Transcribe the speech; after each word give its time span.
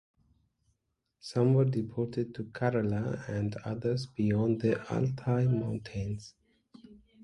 Some 1.19 1.53
were 1.53 1.65
deported 1.65 2.33
to 2.33 2.45
Karelia 2.45 3.23
and 3.29 3.55
others 3.57 4.07
beyond 4.07 4.61
the 4.61 4.81
Altai 4.91 5.45
mountains. 5.45 6.33